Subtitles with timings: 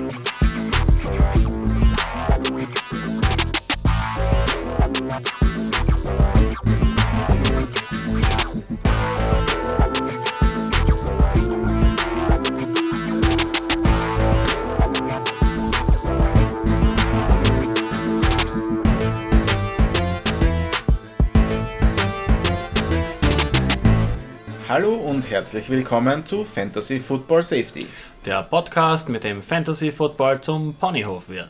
[0.00, 0.35] We'll
[24.76, 27.86] Hallo und herzlich willkommen zu Fantasy Football Safety.
[28.26, 31.48] Der Podcast, mit dem Fantasy Football zum Ponyhof wird.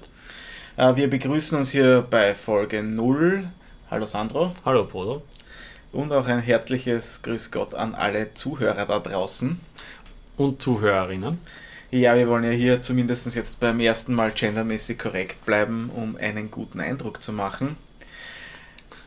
[0.76, 3.48] Äh, wir begrüßen uns hier bei Folge 0.
[3.90, 4.54] Hallo Sandro.
[4.64, 5.22] Hallo Polo.
[5.90, 9.58] Und auch ein herzliches Grüß Gott an alle Zuhörer da draußen.
[10.36, 11.40] Und Zuhörerinnen.
[11.90, 16.52] Ja, wir wollen ja hier zumindest jetzt beim ersten Mal gendermäßig korrekt bleiben, um einen
[16.52, 17.76] guten Eindruck zu machen.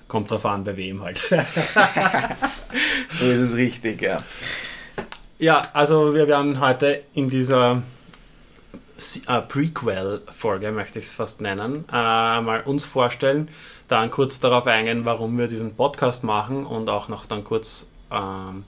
[0.09, 1.19] Kommt drauf an, bei wem halt.
[3.09, 4.17] so ist es richtig, ja.
[5.37, 7.83] Ja, also wir werden heute in dieser
[9.27, 13.49] äh, Prequel-Folge, möchte ich es fast nennen, äh, mal uns vorstellen,
[13.88, 18.66] dann kurz darauf eingehen, warum wir diesen Podcast machen und auch noch dann kurz ähm,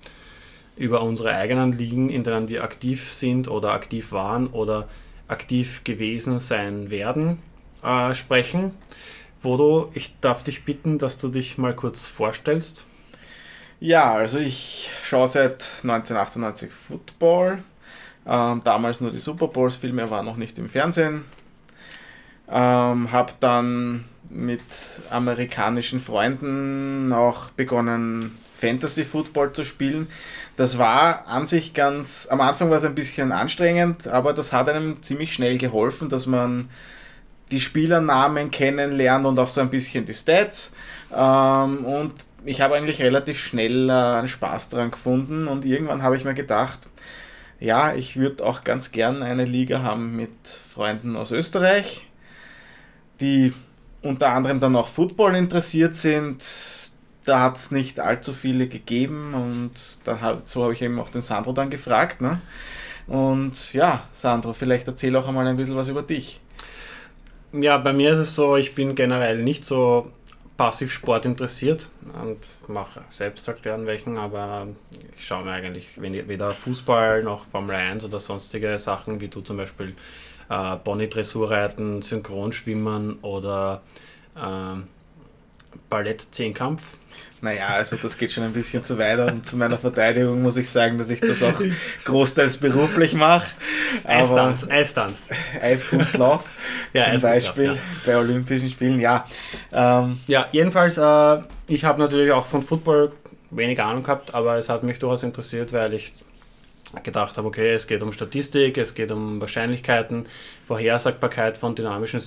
[0.77, 4.87] über unsere eigenen Ligen, in denen wir aktiv sind oder aktiv waren oder
[5.27, 7.39] aktiv gewesen sein werden,
[7.83, 8.75] äh, sprechen.
[9.41, 12.83] Bodo, ich darf dich bitten, dass du dich mal kurz vorstellst.
[13.79, 17.63] Ja, also ich schaue seit 1998 Football.
[18.27, 21.25] Ähm, damals nur die Super Bowls, viel mehr war noch nicht im Fernsehen.
[22.47, 24.61] Ähm, habe dann mit
[25.09, 30.07] amerikanischen Freunden auch begonnen, Fantasy Football zu spielen.
[30.55, 34.69] Das war an sich ganz, am Anfang war es ein bisschen anstrengend, aber das hat
[34.69, 36.69] einem ziemlich schnell geholfen, dass man
[37.51, 40.73] die Spielernamen kennenlernen und auch so ein bisschen die Stats.
[41.13, 42.13] Ähm, und
[42.45, 46.33] ich habe eigentlich relativ schnell äh, einen Spaß daran gefunden und irgendwann habe ich mir
[46.33, 46.79] gedacht,
[47.59, 52.07] ja, ich würde auch ganz gern eine Liga haben mit Freunden aus Österreich,
[53.19, 53.53] die
[54.01, 56.43] unter anderem dann auch Football interessiert sind.
[57.23, 59.73] Da hat es nicht allzu viele gegeben und
[60.05, 62.19] dann hab, so habe ich eben auch den Sandro dann gefragt.
[62.19, 62.41] Ne?
[63.05, 66.40] Und ja, Sandro, vielleicht erzähl auch einmal ein bisschen was über dich.
[67.53, 70.09] Ja, bei mir ist es so, ich bin generell nicht so
[70.55, 71.89] passiv Sport interessiert
[72.21, 72.37] und
[72.69, 74.67] mache selbst halt gern welchen, aber
[75.17, 79.57] ich schaue mir eigentlich weder Fußball noch Formel 1 oder sonstige Sachen, wie du zum
[79.57, 79.95] Beispiel
[80.49, 83.81] äh, Pony-Dressurreiten, Synchronschwimmen oder
[84.35, 84.77] äh,
[85.89, 86.81] Ballett-Zehnkampf
[87.41, 90.69] naja, also das geht schon ein bisschen zu weit und zu meiner Verteidigung muss ich
[90.69, 91.59] sagen, dass ich das auch
[92.05, 93.49] großteils beruflich mache.
[94.03, 95.23] Eistanz, Eistanz.
[95.59, 96.45] Eiskunstlauf
[96.93, 97.77] ja, zum Beispiel ja.
[98.05, 99.25] bei Olympischen Spielen, ja.
[99.73, 103.11] Ähm, ja, jedenfalls, äh, ich habe natürlich auch von Football
[103.49, 106.13] wenig Ahnung gehabt, aber es hat mich durchaus interessiert, weil ich
[107.03, 110.27] gedacht habe, okay, es geht um Statistik, es geht um Wahrscheinlichkeiten,
[110.63, 112.21] Vorhersagbarkeit von dynamischen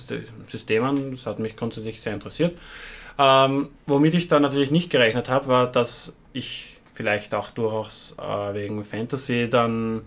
[0.47, 1.11] Systemen.
[1.11, 2.57] Das hat mich grundsätzlich sehr interessiert.
[3.17, 8.53] Ähm, womit ich dann natürlich nicht gerechnet habe, war, dass ich vielleicht auch durchaus äh,
[8.53, 10.01] wegen Fantasy dann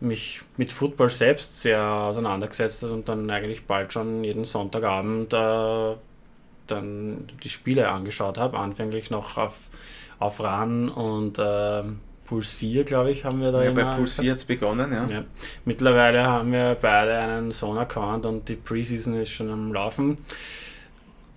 [0.00, 5.94] mich mit Football selbst sehr auseinandergesetzt hat und dann eigentlich bald schon jeden Sonntagabend äh,
[6.66, 8.58] dann die Spiele angeschaut habe.
[8.58, 9.54] Anfänglich noch auf,
[10.18, 11.82] auf RAN und äh,
[12.26, 15.06] Puls 4, glaube ich, haben wir da ja, bei Puls 4 hat es begonnen, ja.
[15.06, 15.24] ja.
[15.64, 20.18] Mittlerweile haben wir beide einen Zone-Account und die Preseason ist schon am Laufen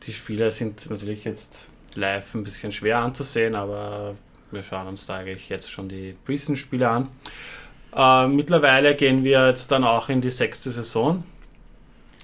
[0.08, 4.16] die Spiele sind natürlich jetzt live ein bisschen schwer anzusehen, aber
[4.52, 7.10] wir schauen uns da eigentlich jetzt schon die Preseason-Spiele an.
[7.94, 11.24] Äh, mittlerweile gehen wir jetzt dann auch in die sechste Saison.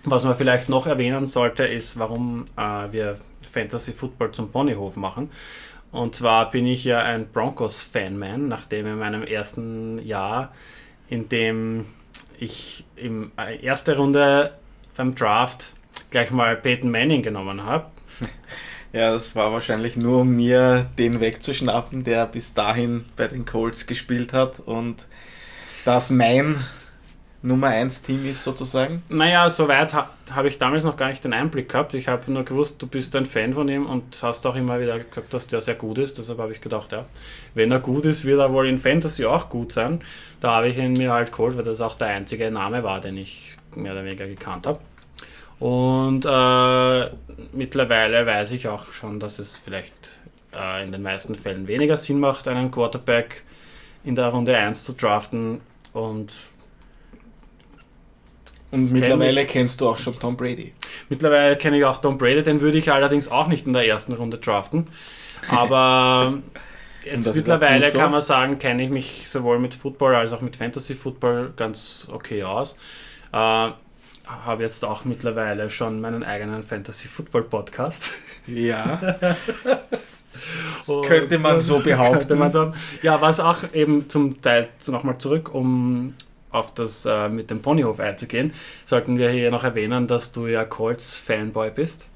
[0.05, 3.17] Was man vielleicht noch erwähnen sollte, ist, warum äh, wir
[3.49, 5.29] Fantasy Football zum Ponyhof machen.
[5.91, 10.53] Und zwar bin ich ja ein Broncos-Fanman, nachdem in meinem ersten Jahr,
[11.09, 11.85] in dem
[12.39, 14.53] ich in äh, erste Runde
[14.95, 15.73] beim Draft
[16.13, 17.87] gleich mal Peyton Manning genommen habe.
[18.95, 23.87] Ja, das war wahrscheinlich nur, um mir den wegzuschnappen, der bis dahin bei den Colts
[23.87, 25.07] gespielt hat und
[25.83, 26.63] das mein
[27.41, 29.01] Nummer 1 Team ist sozusagen?
[29.09, 31.95] Naja, soweit ha habe ich damals noch gar nicht den Einblick gehabt.
[31.95, 34.99] Ich habe nur gewusst, du bist ein Fan von ihm und hast auch immer wieder
[34.99, 36.19] gesagt, dass der sehr gut ist.
[36.19, 37.05] Deshalb habe ich gedacht, ja,
[37.55, 40.01] wenn er gut ist, wird er wohl in Fantasy auch gut sein.
[40.39, 43.17] Da habe ich ihn mir halt geholt, weil das auch der einzige Name war, den
[43.17, 44.79] ich mehr oder weniger gekannt habe.
[45.63, 47.09] Und äh,
[47.53, 49.93] mittlerweile weiß ich auch schon, dass es vielleicht
[50.53, 53.43] äh, in den meisten Fällen weniger Sinn macht, einen Quarterback
[54.03, 55.61] in der Runde 1 zu draften.
[55.93, 56.33] Und,
[58.71, 60.73] und mittlerweile kenn kennst du auch schon Tom Brady.
[61.07, 64.11] Mittlerweile kenne ich auch Tom Brady, den würde ich allerdings auch nicht in der ersten
[64.11, 64.87] Runde draften.
[65.47, 66.39] Aber
[67.05, 67.99] Jetzt mittlerweile so.
[67.99, 72.09] kann man sagen, kenne ich mich sowohl mit Football als auch mit Fantasy Football ganz
[72.11, 72.77] okay aus.
[73.31, 73.69] Äh,
[74.25, 78.21] habe jetzt auch mittlerweile schon meinen eigenen Fantasy Football Podcast.
[78.47, 79.17] Ja.
[81.07, 82.37] könnte man so behaupten.
[82.37, 86.15] Man so, ja, was auch eben zum Teil nochmal zurück, um
[86.51, 88.53] auf das äh, mit dem Ponyhof einzugehen,
[88.85, 92.07] sollten wir hier noch erwähnen, dass du ja Colts-Fanboy bist.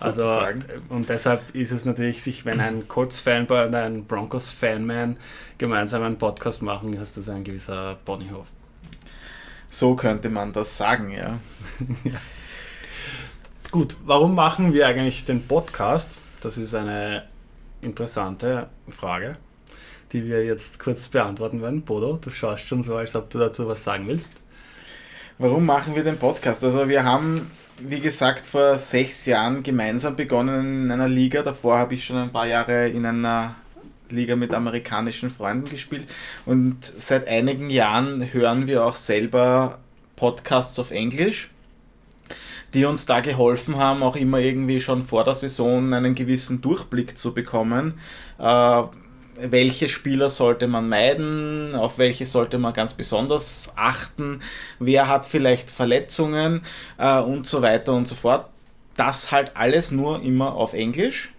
[0.00, 0.64] Also, Sozusagen.
[0.90, 5.16] und deshalb ist es natürlich, sich, wenn ein Colts-Fanboy und ein Broncos-Fanman
[5.58, 8.46] gemeinsam einen Podcast machen, ist das ein gewisser Ponyhof.
[9.70, 11.38] So könnte man das sagen, ja.
[12.04, 12.18] ja.
[13.70, 16.18] Gut, warum machen wir eigentlich den Podcast?
[16.40, 17.24] Das ist eine
[17.82, 19.34] interessante Frage,
[20.12, 21.82] die wir jetzt kurz beantworten werden.
[21.82, 24.30] Bodo, du schaust schon so, als ob du dazu was sagen willst.
[25.36, 26.64] Warum machen wir den Podcast?
[26.64, 31.42] Also wir haben, wie gesagt, vor sechs Jahren gemeinsam begonnen in einer Liga.
[31.42, 33.54] Davor habe ich schon ein paar Jahre in einer
[34.10, 36.06] Liga mit amerikanischen Freunden gespielt.
[36.46, 39.78] Und seit einigen Jahren hören wir auch selber
[40.16, 41.50] Podcasts auf Englisch,
[42.74, 47.16] die uns da geholfen haben, auch immer irgendwie schon vor der Saison einen gewissen Durchblick
[47.16, 47.94] zu bekommen.
[48.38, 48.82] Äh,
[49.40, 54.40] welche Spieler sollte man meiden, auf welche sollte man ganz besonders achten,
[54.78, 56.62] wer hat vielleicht Verletzungen
[56.98, 58.48] äh, und so weiter und so fort.
[58.96, 61.32] Das halt alles nur immer auf Englisch.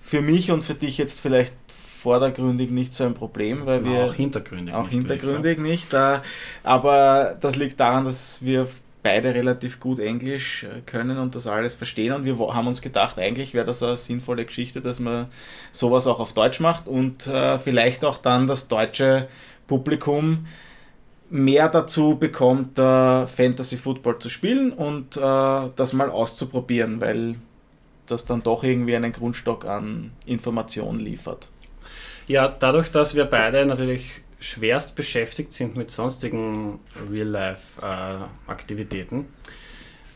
[0.00, 1.54] Für mich und für dich jetzt vielleicht
[2.02, 5.92] vordergründig nicht so ein Problem, weil wir auch hintergründig auch nicht, hintergründig nicht.
[5.94, 6.18] Äh,
[6.62, 8.68] aber das liegt daran, dass wir
[9.02, 13.18] beide relativ gut Englisch äh, können und das alles verstehen und wir haben uns gedacht,
[13.18, 15.26] eigentlich wäre das eine sinnvolle Geschichte, dass man
[15.72, 19.28] sowas auch auf Deutsch macht und äh, vielleicht auch dann das deutsche
[19.66, 20.46] Publikum
[21.30, 27.36] mehr dazu bekommt, äh, Fantasy Football zu spielen und äh, das mal auszuprobieren, weil
[28.06, 31.48] das dann doch irgendwie einen Grundstock an Informationen liefert.
[32.32, 36.80] Ja, dadurch, dass wir beide natürlich schwerst beschäftigt sind mit sonstigen
[37.10, 39.26] Real-Life-Aktivitäten,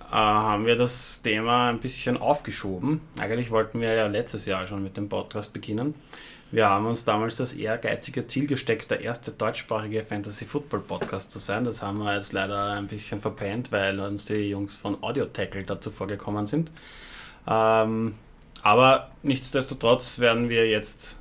[0.00, 3.02] äh, haben wir das Thema ein bisschen aufgeschoben.
[3.18, 5.94] Eigentlich wollten wir ja letztes Jahr schon mit dem Podcast beginnen.
[6.50, 11.38] Wir haben uns damals das ehrgeizige Ziel gesteckt, der erste deutschsprachige Fantasy Football Podcast zu
[11.38, 11.66] sein.
[11.66, 15.64] Das haben wir jetzt leider ein bisschen verpennt, weil uns die Jungs von Audio Tackle
[15.64, 16.70] dazu vorgekommen sind.
[17.46, 18.14] Ähm,
[18.62, 21.18] aber nichtsdestotrotz werden wir jetzt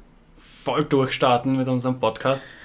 [0.66, 2.56] voll durchstarten mit unserem Podcast.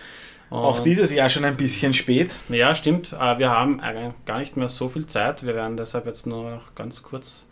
[0.49, 2.37] Und Auch dieses Jahr schon ein bisschen spät.
[2.49, 3.13] Ja, stimmt.
[3.13, 3.81] Äh, wir haben
[4.25, 5.45] gar nicht mehr so viel Zeit.
[5.45, 7.47] Wir werden deshalb jetzt nur noch ganz kurz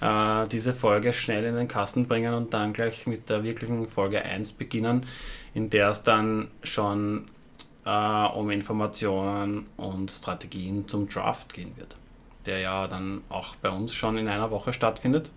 [0.00, 4.24] äh, diese Folge schnell in den Kasten bringen und dann gleich mit der wirklichen Folge
[4.24, 5.06] 1 beginnen,
[5.52, 7.26] in der es dann schon
[7.84, 11.96] äh, um Informationen und Strategien zum Draft gehen wird,
[12.46, 15.30] der ja dann auch bei uns schon in einer Woche stattfindet.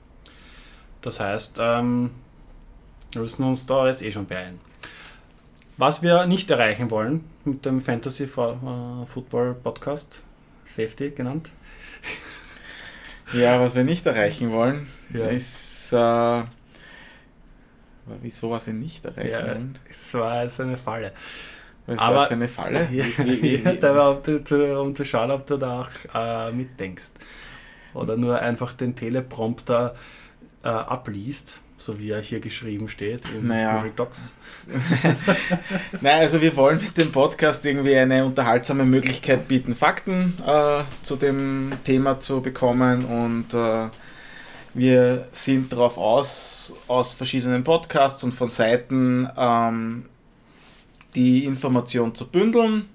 [1.02, 2.12] Das heißt, ähm,
[3.16, 4.60] wir müssen uns da jetzt eh schon beeilen.
[5.78, 10.22] Was wir nicht erreichen wollen mit dem Fantasy äh, Football Podcast,
[10.66, 11.50] Safety genannt.
[13.34, 15.26] Ja, was wir nicht erreichen wollen, ja.
[15.26, 15.92] ist.
[15.92, 16.44] Äh,
[18.22, 19.80] wieso was wir nicht erreichen ja, wollen?
[19.90, 21.12] Es war jetzt eine Falle.
[21.88, 22.88] Was war das für eine Falle?
[22.92, 26.52] Ja, wie, wie, wie, war, um, zu, um zu schauen, ob du da auch äh,
[26.52, 27.14] mitdenkst.
[27.96, 29.96] Oder nur einfach den Teleprompter
[30.64, 33.78] äh, abliest so wie er hier geschrieben steht in naja.
[33.78, 34.34] Google Docs.
[36.02, 41.16] naja, also wir wollen mit dem Podcast irgendwie eine unterhaltsame Möglichkeit bieten, Fakten äh, zu
[41.16, 43.90] dem Thema zu bekommen und äh,
[44.74, 50.06] wir sind darauf aus, aus verschiedenen Podcasts und von Seiten ähm,
[51.16, 52.86] die Information zu bündeln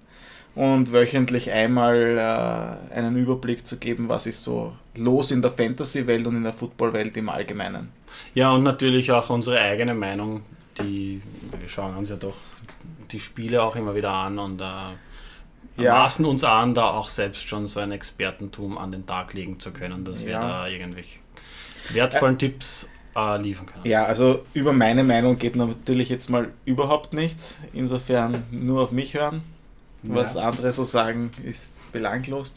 [0.55, 6.27] und wöchentlich einmal äh, einen Überblick zu geben, was ist so los in der Fantasy-Welt
[6.27, 7.89] und in der Football-Welt im Allgemeinen.
[8.35, 10.43] Ja, und natürlich auch unsere eigene Meinung,
[10.79, 11.21] die
[11.59, 12.37] wir schauen uns ja doch
[13.11, 14.65] die Spiele auch immer wieder an und äh,
[15.77, 15.99] ja.
[15.99, 19.73] maßen uns an, da auch selbst schon so ein Expertentum an den Tag legen zu
[19.73, 20.29] können, dass ja.
[20.29, 21.05] wir da irgendwie
[21.93, 23.85] wertvollen äh, Tipps äh, liefern können.
[23.85, 27.59] Ja, also über meine Meinung geht natürlich jetzt mal überhaupt nichts.
[27.73, 29.43] Insofern nur auf mich hören.
[30.03, 30.43] Was ja.
[30.43, 32.55] andere so sagen, ist belanglos.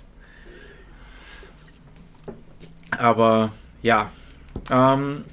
[2.91, 3.51] Aber
[3.81, 4.11] ja,
[4.71, 5.25] ähm,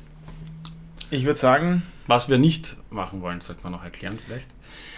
[1.10, 1.82] ich würde sagen.
[2.06, 4.48] Was wir nicht machen wollen, sollte man noch erklären vielleicht.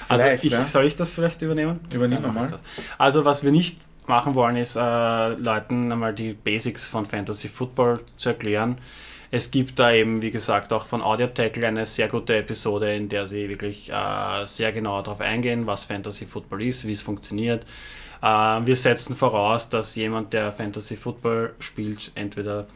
[0.08, 0.64] Also ich, ja.
[0.64, 1.80] soll ich das vielleicht übernehmen?
[1.92, 2.58] Übernehmen wir mal.
[2.96, 8.00] Also was wir nicht machen wollen, ist äh, Leuten einmal die Basics von Fantasy Football
[8.16, 8.78] zu erklären.
[9.30, 13.08] Es gibt da eben, wie gesagt, auch von Audio Tackle eine sehr gute Episode, in
[13.08, 17.64] der sie wirklich äh, sehr genau darauf eingehen, was Fantasy Football ist, wie es funktioniert.
[18.20, 22.66] Äh, wir setzen voraus, dass jemand, der Fantasy Football spielt, entweder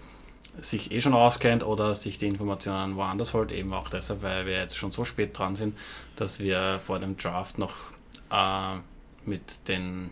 [0.61, 4.55] sich eh schon auskennt oder sich die Informationen woanders holt, eben auch deshalb, weil wir
[4.55, 5.77] jetzt schon so spät dran sind,
[6.17, 7.75] dass wir vor dem Draft noch
[8.31, 8.77] äh,
[9.25, 10.11] mit den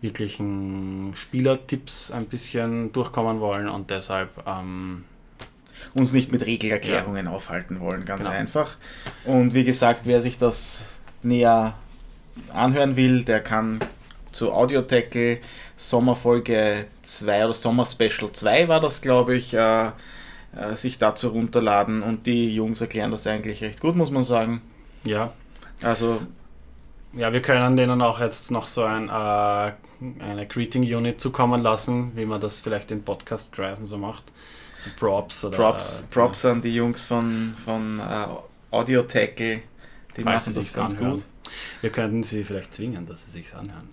[0.00, 5.04] wirklichen Spielertipps ein bisschen durchkommen wollen und deshalb ähm,
[5.94, 7.32] uns nicht mit Regelerklärungen ja.
[7.32, 8.38] aufhalten wollen, ganz genau.
[8.38, 8.76] einfach.
[9.24, 10.86] Und wie gesagt, wer sich das
[11.22, 11.74] näher
[12.52, 13.80] anhören will, der kann
[14.30, 15.40] zu Audio Tackle
[15.78, 22.02] Sommerfolge 2 oder Sommer Special 2 war das, glaube ich, äh, äh, sich dazu runterladen
[22.02, 24.60] und die Jungs erklären das eigentlich recht gut, muss man sagen.
[25.04, 25.32] Ja.
[25.80, 26.20] Also.
[27.12, 29.12] Ja, wir können denen auch jetzt noch so ein, äh,
[30.22, 34.24] eine Greeting Unit zukommen lassen, wie man das vielleicht in Podcast-Kreisen so macht.
[34.80, 35.56] So Props oder.
[35.56, 38.26] Props, Props an die Jungs von, von äh,
[38.74, 39.62] Audio Tackle.
[40.16, 41.14] Die machen das ganz anhören.
[41.14, 41.24] gut.
[41.80, 43.88] Wir könnten sie vielleicht zwingen, dass sie sich anhören.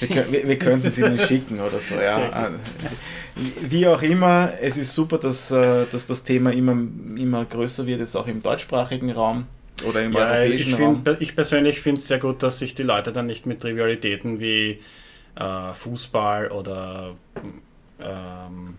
[0.00, 2.48] Wir, wir, wir, könnten sie nicht schicken oder so, ja.
[2.48, 2.50] Äh,
[3.62, 8.00] wie auch immer, es ist super, dass, äh, dass das Thema immer, immer größer wird,
[8.00, 9.46] jetzt auch im deutschsprachigen Raum
[9.86, 11.16] oder im ja, europäischen ich find, Raum.
[11.20, 14.80] Ich persönlich finde es sehr gut, dass sich die Leute dann nicht mit Trivialitäten wie
[15.36, 17.14] äh, Fußball oder
[18.00, 18.69] ähm,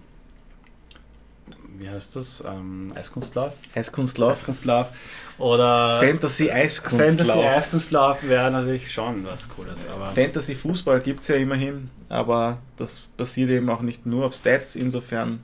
[2.01, 2.43] heißt das?
[2.45, 3.53] Ähm, Eiskunstlauf?
[3.75, 4.39] Eiskunstlauf.
[4.39, 4.89] Eiskunstlauf.
[5.37, 7.27] Oder Fantasy Eiskunstlauf.
[7.27, 9.85] Fantasy Eiskunstlauf wäre natürlich schon was Cooles.
[9.93, 14.33] Aber Fantasy Fußball gibt es ja immerhin, aber das basiert eben auch nicht nur auf
[14.33, 15.43] Stats, insofern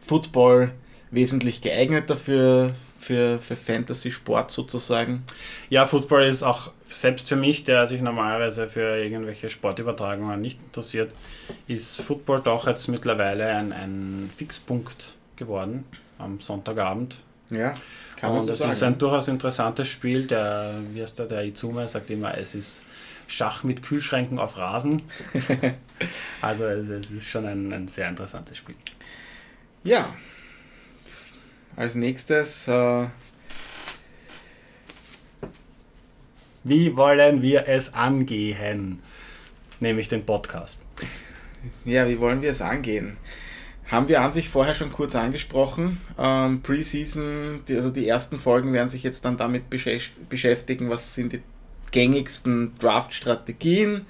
[0.00, 0.72] Football
[1.10, 5.24] wesentlich geeignet dafür für, für Fantasy-Sport sozusagen.
[5.68, 11.12] Ja, Football ist auch selbst für mich, der sich normalerweise für irgendwelche Sportübertragungen nicht interessiert,
[11.66, 15.84] ist Football doch jetzt mittlerweile ein, ein Fixpunkt geworden
[16.18, 17.16] am Sonntagabend.
[17.50, 17.76] Ja,
[18.16, 18.72] kann man Und so das sagen.
[18.72, 20.26] ist ein durchaus interessantes Spiel.
[20.26, 22.84] Der, wie heißt der, der Izume sagt immer, es ist
[23.28, 25.02] Schach mit Kühlschränken auf Rasen.
[26.40, 28.76] also es, es, ist schon ein, ein sehr interessantes Spiel.
[29.84, 30.08] Ja,
[31.76, 32.68] als nächstes.
[32.68, 33.06] Äh
[36.68, 39.00] Wie wollen wir es angehen?
[39.78, 40.76] Nämlich den Podcast.
[41.84, 43.18] Ja, wie wollen wir es angehen?
[43.88, 46.00] Haben wir an sich vorher schon kurz angesprochen.
[46.18, 51.32] Ähm, Preseason, die, also die ersten Folgen werden sich jetzt dann damit beschäftigen, was sind
[51.32, 51.42] die
[51.92, 54.06] gängigsten Draft-Strategien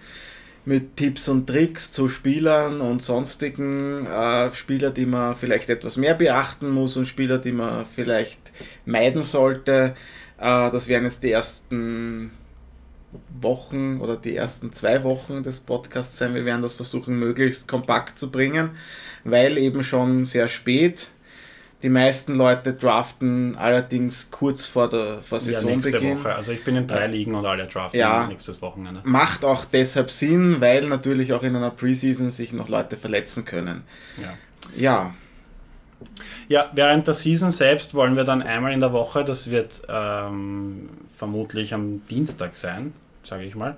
[0.65, 6.15] mit Tipps und Tricks zu Spielern und sonstigen äh, Spieler, die man vielleicht etwas mehr
[6.15, 8.41] beachten muss und Spieler, die man vielleicht
[8.85, 9.95] meiden sollte.
[10.39, 12.33] Äh, das wären jetzt die ersten
[13.41, 16.35] Wochen oder die ersten zwei Wochen des Podcasts sein.
[16.35, 18.71] Wir werden das versuchen, möglichst kompakt zu bringen,
[19.25, 21.09] weil eben schon sehr spät
[21.83, 26.03] die meisten Leute draften allerdings kurz vor der vor Saisonbeginn.
[26.03, 26.35] Ja, Woche.
[26.35, 29.03] Also ich bin in drei Ligen und alle draften ja, nächstes Wochenende.
[29.05, 33.83] Macht auch deshalb Sinn, weil natürlich auch in einer Preseason sich noch Leute verletzen können.
[34.17, 34.33] Ja.
[34.77, 35.15] Ja.
[36.49, 40.89] Ja, während der Season selbst wollen wir dann einmal in der Woche, das wird ähm,
[41.15, 42.93] vermutlich am Dienstag sein,
[43.27, 43.77] sage ich mal.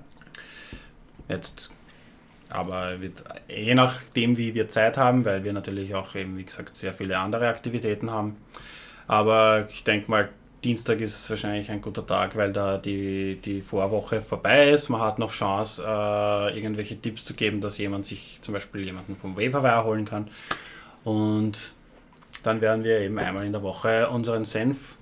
[1.28, 1.70] Jetzt
[2.50, 6.76] aber wird je nachdem, wie wir Zeit haben, weil wir natürlich auch eben, wie gesagt,
[6.76, 8.36] sehr viele andere Aktivitäten haben.
[9.06, 10.28] Aber ich denke mal,
[10.64, 14.88] Dienstag ist wahrscheinlich ein guter Tag, weil da die, die Vorwoche vorbei ist.
[14.88, 19.16] Man hat noch Chance, äh, irgendwelche Tipps zu geben, dass jemand sich zum Beispiel jemanden
[19.16, 20.28] vom Waverwire holen kann.
[21.04, 21.74] Und
[22.42, 24.96] dann werden wir eben einmal in der Woche unseren Senf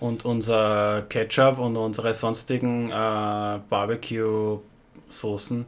[0.00, 5.66] und unser Ketchup und unsere sonstigen äh, Barbecue-Soßen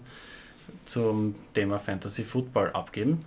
[0.85, 3.25] zum Thema Fantasy Football abgeben.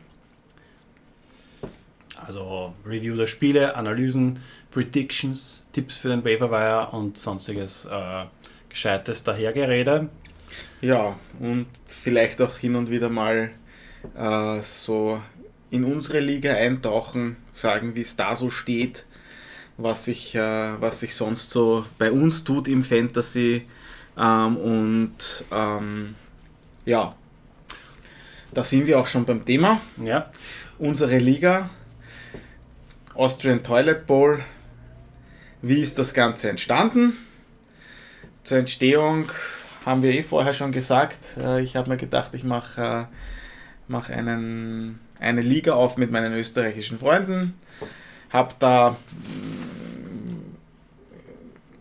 [2.25, 4.39] Also Review der Spiele, Analysen,
[4.71, 8.25] Predictions, Tipps für den Waverwire und sonstiges äh,
[8.69, 10.09] gescheites Dahergerede.
[10.81, 13.51] Ja, und vielleicht auch hin und wieder mal
[14.15, 15.21] äh, so
[15.69, 19.05] in unsere Liga eintauchen, sagen, wie es da so steht,
[19.77, 23.67] was sich, äh, was sich sonst so bei uns tut im Fantasy
[24.17, 26.15] ähm, und ähm,
[26.85, 27.15] ja,
[28.53, 29.81] da sind wir auch schon beim Thema.
[30.01, 30.29] Ja.
[30.77, 31.69] Unsere Liga,
[33.13, 34.41] Austrian Toilet Bowl.
[35.61, 37.17] Wie ist das Ganze entstanden?
[38.43, 39.31] Zur Entstehung
[39.85, 41.37] haben wir eh vorher schon gesagt.
[41.37, 43.15] Äh, ich habe mir gedacht, ich mache äh,
[43.87, 47.53] mach eine Liga auf mit meinen österreichischen Freunden.
[48.29, 48.97] Habe da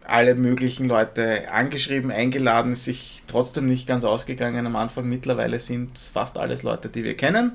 [0.05, 5.09] alle möglichen Leute angeschrieben, eingeladen, ist sich trotzdem nicht ganz ausgegangen am Anfang.
[5.09, 7.53] Mittlerweile sind fast alles Leute, die wir kennen.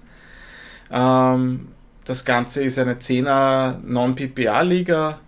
[0.92, 1.70] Ähm,
[2.06, 5.20] das Ganze ist eine 10er Non-PPA-Liga.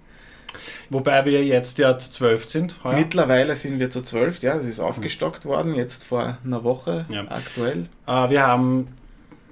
[0.89, 2.83] Wobei wir jetzt ja zu 12 sind.
[2.83, 2.95] Heuer.
[2.95, 7.23] Mittlerweile sind wir zu 12, ja, das ist aufgestockt worden, jetzt vor einer Woche ja.
[7.29, 7.87] aktuell.
[8.07, 8.87] Äh, wir haben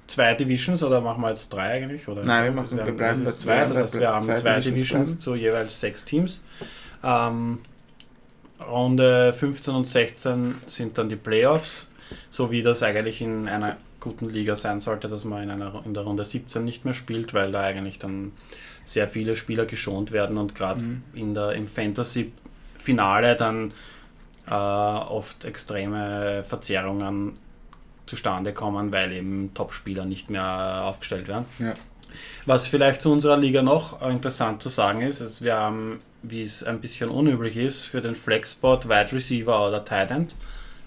[0.08, 2.08] zwei Divisions oder machen wir jetzt drei eigentlich?
[2.08, 2.24] Oder?
[2.26, 3.66] Nein, wir, machen, wir bleiben bei zwei.
[3.66, 6.42] Das heißt, wir haben zwei, zwei Divisions zu jeweils sechs Teams.
[7.03, 7.60] Ähm,
[8.60, 11.89] Runde 15 und 16 sind dann die Playoffs,
[12.29, 15.94] so wie das eigentlich in einer guten Liga sein sollte, dass man in, einer, in
[15.94, 18.32] der Runde 17 nicht mehr spielt, weil da eigentlich dann
[18.86, 21.03] sehr viele Spieler geschont werden und gerade mhm.
[21.13, 23.74] in der, im Fantasy-Finale dann
[24.48, 27.38] äh, oft extreme Verzerrungen
[28.06, 31.46] zustande kommen, weil eben Top-Spieler nicht mehr aufgestellt werden.
[31.60, 31.74] Ja.
[32.46, 36.64] Was vielleicht zu unserer Liga noch interessant zu sagen ist, ist wir haben, wie es
[36.64, 40.36] ein bisschen unüblich ist, für den Flexspot Wide Receiver oder Tight End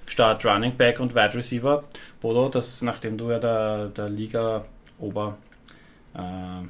[0.06, 1.84] statt Running Back und Wide Receiver.
[2.20, 4.64] Bodo, das, nachdem du ja der, der Liga
[4.98, 5.38] Ober
[6.14, 6.66] äh,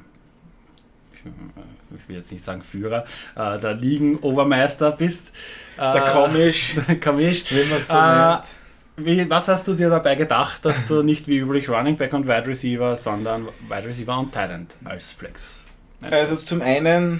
[1.95, 3.05] ich will jetzt nicht sagen Führer,
[3.35, 5.31] äh, der Ligen-Obermeister bist.
[5.77, 6.75] Äh, der Komisch.
[6.87, 7.45] Der Komisch.
[7.49, 8.37] Wie man so äh,
[8.95, 12.27] wie, was hast du dir dabei gedacht, dass du nicht wie üblich Running Back und
[12.27, 15.65] Wide Receiver, sondern Wide Receiver und Talent als Flex?
[16.01, 17.19] Also zum einen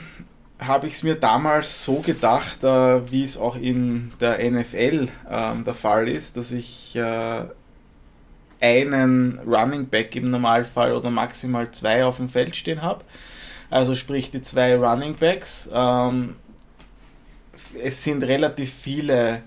[0.68, 5.64] habe ich es mir damals so gedacht, äh, wie es auch in der NFL äh,
[5.64, 7.42] der Fall ist, dass ich äh,
[8.62, 13.04] einen Running Back im Normalfall oder maximal zwei auf dem Feld stehen habe.
[13.70, 15.70] Also sprich die zwei Running Backs.
[15.74, 16.36] Ähm,
[17.82, 19.42] es sind relativ viele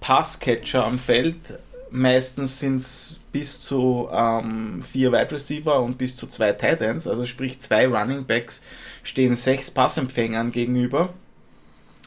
[0.00, 1.58] Passcatcher am Feld.
[1.90, 7.06] Meistens sind es bis zu ähm, vier Wide Receiver und bis zu zwei Tight Ends,
[7.06, 8.62] also sprich zwei Running Backs
[9.02, 11.10] stehen sechs Passempfängern gegenüber.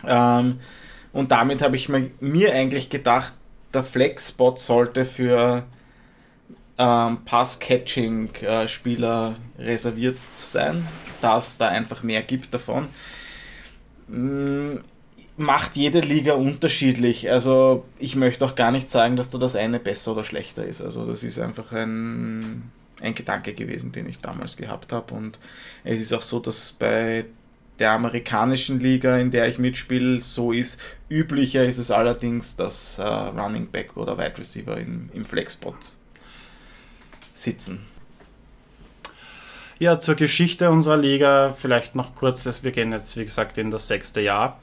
[0.08, 0.60] Ähm,
[1.14, 3.34] und damit habe ich mir, mir eigentlich gedacht,
[3.76, 5.66] der Flex-Spot sollte für
[6.80, 10.88] ähm, Pass-Catching-Spieler reserviert sein,
[11.22, 12.88] dass da einfach mehr gibt davon.
[15.40, 17.32] Macht jede Liga unterschiedlich.
[17.32, 20.82] Also ich möchte auch gar nicht sagen, dass da das eine besser oder schlechter ist.
[20.82, 25.14] Also das ist einfach ein, ein Gedanke gewesen, den ich damals gehabt habe.
[25.14, 25.40] Und
[25.86, 27.24] es ist auch so, dass bei
[27.80, 30.82] der amerikanischen Liga, in der ich mitspiele, so ist.
[31.10, 35.94] Üblicher ist es allerdings, dass äh, Running Back oder Wide Receiver im, im Flexspot
[37.34, 37.86] sitzen.
[39.80, 43.88] Ja, zur Geschichte unserer Liga vielleicht noch kurz, wir gehen jetzt wie gesagt in das
[43.88, 44.60] sechste Jahr.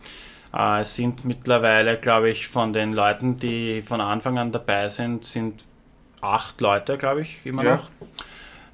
[0.57, 5.25] Äh, es sind mittlerweile, glaube ich, von den Leuten, die von Anfang an dabei sind,
[5.25, 5.65] sind
[6.21, 7.77] acht Leute, glaube ich, immer ja.
[7.77, 7.91] noch.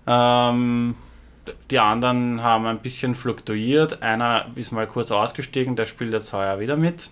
[0.07, 0.95] Ähm,
[1.71, 4.03] die anderen haben ein bisschen fluktuiert.
[4.03, 7.11] Einer ist mal kurz ausgestiegen, der spielt jetzt heuer wieder mit.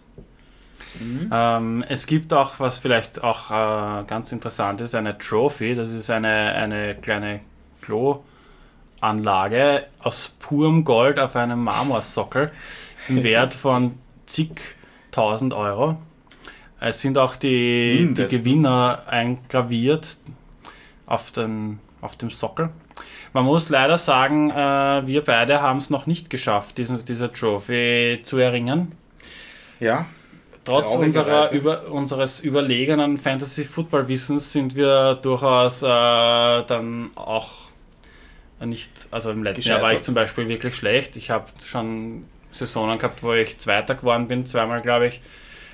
[0.99, 1.31] Mhm.
[1.33, 5.75] Ähm, es gibt auch, was vielleicht auch äh, ganz interessant ist, eine Trophy.
[5.75, 7.41] Das ist eine, eine kleine
[9.01, 12.53] Kloanlage aus purem Gold auf einem Marmorsockel
[13.09, 13.95] im Wert von
[14.31, 15.97] zigtausend Euro.
[16.81, 20.17] Es sind auch die, die Gewinner eingraviert
[21.07, 22.71] auf, den, auf dem Sockel.
[23.33, 28.21] Man muss leider sagen, äh, wir beide haben es noch nicht geschafft, diesen, diese Trophy
[28.23, 28.93] zu erringen.
[29.79, 30.07] Ja
[30.65, 37.51] trotz unserer, über, unseres überlegenen Fantasy-Football-Wissens sind wir durchaus äh, dann auch
[38.61, 41.17] nicht, also im letzten Jahr war ich zum Beispiel wirklich schlecht.
[41.17, 45.21] Ich habe schon Saisonen gehabt, wo ich Zweiter geworden bin, zweimal glaube ich.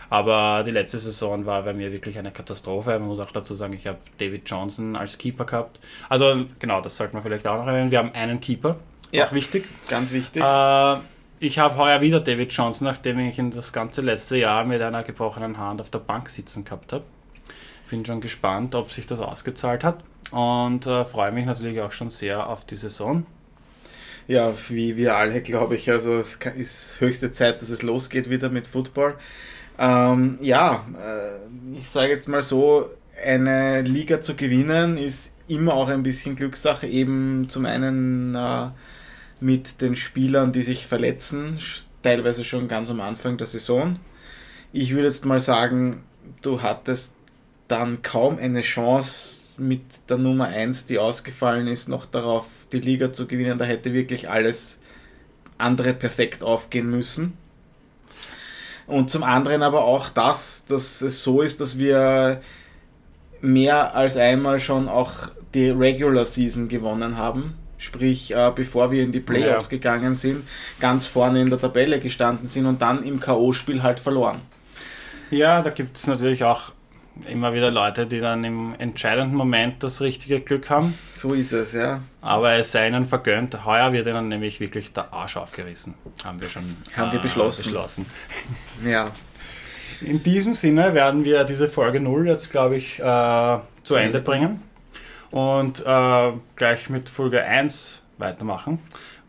[0.09, 2.91] Aber die letzte Saison war bei mir wirklich eine Katastrophe.
[2.91, 5.81] Man muss auch dazu sagen, ich habe David Johnson als Keeper gehabt.
[6.09, 7.91] Also genau, das sollte man vielleicht auch noch erwähnen.
[7.91, 8.77] Wir haben einen Keeper,
[9.11, 9.65] ja, auch wichtig.
[9.89, 10.43] Ganz wichtig.
[10.43, 10.97] Äh,
[11.39, 15.03] ich habe heuer wieder David Johnson, nachdem ich ihn das ganze letzte Jahr mit einer
[15.03, 17.05] gebrochenen Hand auf der Bank sitzen gehabt habe.
[17.91, 22.09] Bin schon gespannt, ob sich das ausgezahlt hat und äh, freue mich natürlich auch schon
[22.09, 23.27] sehr auf die Saison.
[24.29, 25.91] Ja, wie wir alle, glaube ich.
[25.91, 29.15] Also es ist höchste Zeit, dass es losgeht wieder mit Football.
[29.79, 32.91] Ähm, ja, äh, ich sage jetzt mal so,
[33.25, 36.87] eine Liga zu gewinnen ist immer auch ein bisschen Glückssache.
[36.87, 38.69] Eben zum einen äh,
[39.41, 41.59] mit den Spielern, die sich verletzen,
[42.03, 43.99] teilweise schon ganz am Anfang der Saison.
[44.73, 46.05] Ich würde jetzt mal sagen,
[46.43, 47.17] du hattest
[47.69, 53.13] dann kaum eine Chance mit der Nummer 1, die ausgefallen ist, noch darauf die Liga
[53.13, 53.59] zu gewinnen.
[53.59, 54.81] Da hätte wirklich alles
[55.59, 57.35] andere perfekt aufgehen müssen.
[58.87, 62.41] Und zum anderen aber auch das, dass es so ist, dass wir
[63.41, 69.13] mehr als einmal schon auch die Regular Season gewonnen haben sprich äh, bevor wir in
[69.13, 69.71] die Playoffs ja.
[69.71, 70.47] gegangen sind,
[70.81, 74.41] ganz vorne in der Tabelle gestanden sind und dann im K.O.-Spiel halt verloren.
[75.31, 76.73] Ja, da gibt es natürlich auch
[77.29, 80.97] immer wieder Leute, die dann im entscheidenden Moment das richtige Glück haben.
[81.09, 82.01] So ist es, ja.
[82.21, 83.65] Aber es sei ihnen vergönnt.
[83.65, 85.95] Heuer wird ihnen nämlich wirklich der Arsch aufgerissen.
[86.25, 87.65] Haben wir schon haben äh, wir beschlossen.
[87.65, 88.07] beschlossen.
[88.85, 89.11] Ja.
[90.03, 94.21] In diesem Sinne werden wir diese Folge 0 jetzt, glaube ich, äh, zu, zu Ende
[94.21, 94.61] bringen.
[95.31, 98.79] und äh, gleich mit Folge 1 weitermachen,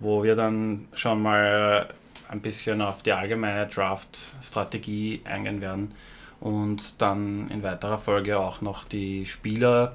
[0.02, 1.88] wo wir dann schon mal
[2.28, 5.94] ein bisschen auf die allgemeine Draft-Strategie eingehen werden
[6.40, 9.94] und dann in weiterer Folge auch noch die Spieler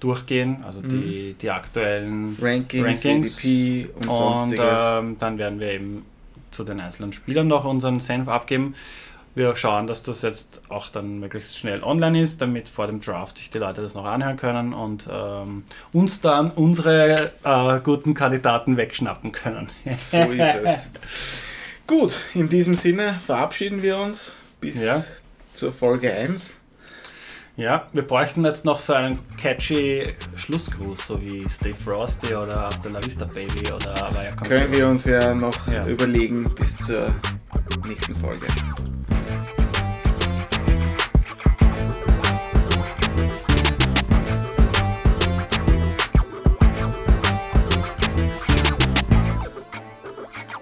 [0.00, 0.88] durchgehen, also mhm.
[0.88, 3.38] die, die aktuellen Rankings, Rankings.
[3.38, 4.82] ADP und, und sonstiges.
[4.94, 6.04] Ähm, dann werden wir eben
[6.50, 8.74] zu den einzelnen Spielern noch unseren Senf abgeben.
[9.34, 13.38] Wir schauen, dass das jetzt auch dann möglichst schnell online ist, damit vor dem Draft
[13.38, 18.76] sich die Leute das noch anhören können und ähm, uns dann unsere äh, guten Kandidaten
[18.76, 19.68] wegschnappen können.
[19.90, 20.92] So ist es.
[21.86, 24.96] Gut, in diesem Sinne verabschieden wir uns bis ja.
[25.52, 26.58] Zur Folge 1.
[27.56, 32.88] Ja, wir bräuchten jetzt noch so einen catchy Schlussgruß, so wie Stay Frosty oder Hasta
[32.88, 35.86] la Vista Baby oder Können wir uns ja noch ja.
[35.86, 37.12] überlegen bis zur
[37.86, 38.46] nächsten Folge.